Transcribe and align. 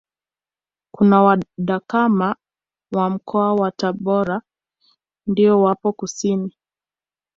Kuna 0.95 1.21
wadakama 1.23 2.35
wa 2.91 3.09
Mkoa 3.09 3.53
wa 3.53 3.71
Tabora 3.71 4.41
ndio 5.27 5.61
wapo 5.61 5.93
kusini 5.93 6.57